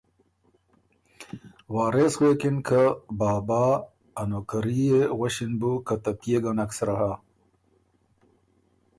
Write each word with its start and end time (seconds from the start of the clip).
وارث 1.73 2.13
غوېکِن 2.19 2.57
که 2.67 2.81
بابا! 3.19 3.65
ا 4.19 4.21
نوکري 4.29 4.81
يې، 4.89 5.01
غؤݭِن 5.17 5.51
بُو، 5.59 5.71
که 5.87 5.95
ته 6.03 6.11
پئے 6.19 6.37
ګه 6.43 6.51
نک 6.57 6.71
سرۀ 6.77 6.95
هۀ 7.01 7.13